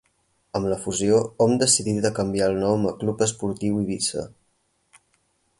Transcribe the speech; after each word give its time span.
Amb 0.59 0.69
la 0.71 0.77
fusió, 0.85 1.19
hom 1.45 1.53
decidí 1.65 1.93
de 2.07 2.11
canviar 2.21 2.49
el 2.53 2.59
nom 2.65 2.89
a 2.93 2.97
Club 3.05 3.21
Esportiu 3.29 3.79
Eivissa. 3.85 4.29